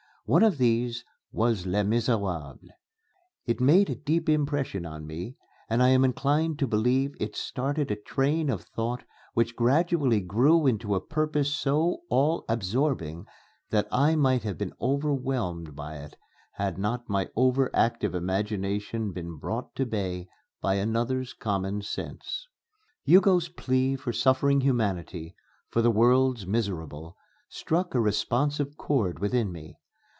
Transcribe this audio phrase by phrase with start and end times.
[0.27, 1.03] One of these
[1.33, 2.69] was "Les Misérables."
[3.47, 5.35] It made a deep impression on me,
[5.69, 9.03] and I am inclined to believe it started a train of thought
[9.33, 13.25] which gradually grew into a purpose so all absorbing
[13.71, 16.15] that I might have been overwhelmed by it,
[16.53, 20.29] had not my over active imagination been brought to bay
[20.61, 22.47] by another's common sense.
[23.03, 25.35] Hugo's plea for suffering Humanity
[25.67, 27.17] for the world's miserable
[27.49, 29.75] struck a responsive chord within me.